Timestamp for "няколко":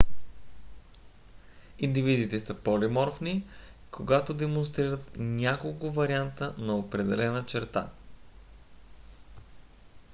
5.17-5.89